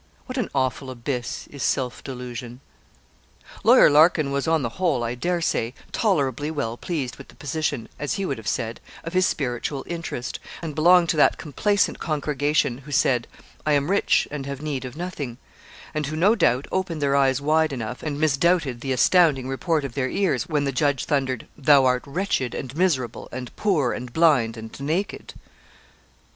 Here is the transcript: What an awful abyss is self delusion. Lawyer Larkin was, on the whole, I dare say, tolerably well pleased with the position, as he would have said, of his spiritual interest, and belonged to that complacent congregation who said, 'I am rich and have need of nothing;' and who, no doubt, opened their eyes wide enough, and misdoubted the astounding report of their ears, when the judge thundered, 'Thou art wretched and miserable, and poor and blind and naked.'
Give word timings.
What 0.25 0.39
an 0.39 0.49
awful 0.55 0.89
abyss 0.89 1.45
is 1.51 1.61
self 1.61 2.03
delusion. 2.03 2.59
Lawyer 3.63 3.87
Larkin 3.87 4.31
was, 4.31 4.47
on 4.47 4.63
the 4.63 4.77
whole, 4.81 5.03
I 5.03 5.13
dare 5.13 5.41
say, 5.41 5.75
tolerably 5.91 6.49
well 6.49 6.75
pleased 6.75 7.17
with 7.17 7.27
the 7.27 7.35
position, 7.35 7.87
as 7.99 8.15
he 8.15 8.25
would 8.25 8.39
have 8.39 8.47
said, 8.47 8.79
of 9.03 9.13
his 9.13 9.27
spiritual 9.27 9.83
interest, 9.87 10.39
and 10.63 10.73
belonged 10.73 11.09
to 11.09 11.17
that 11.17 11.37
complacent 11.37 11.99
congregation 11.99 12.79
who 12.79 12.91
said, 12.91 13.27
'I 13.63 13.73
am 13.73 13.91
rich 13.91 14.27
and 14.31 14.47
have 14.47 14.59
need 14.59 14.85
of 14.85 14.97
nothing;' 14.97 15.37
and 15.93 16.07
who, 16.07 16.15
no 16.15 16.33
doubt, 16.33 16.65
opened 16.71 16.99
their 16.99 17.15
eyes 17.15 17.39
wide 17.39 17.71
enough, 17.71 18.01
and 18.01 18.19
misdoubted 18.19 18.81
the 18.81 18.93
astounding 18.93 19.47
report 19.47 19.85
of 19.85 19.93
their 19.93 20.09
ears, 20.09 20.49
when 20.49 20.63
the 20.63 20.71
judge 20.71 21.05
thundered, 21.05 21.45
'Thou 21.55 21.85
art 21.85 22.01
wretched 22.07 22.55
and 22.55 22.75
miserable, 22.75 23.29
and 23.31 23.55
poor 23.55 23.93
and 23.93 24.13
blind 24.13 24.57
and 24.57 24.79
naked.' 24.79 25.35